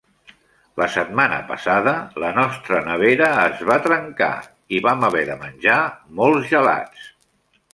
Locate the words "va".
3.69-3.77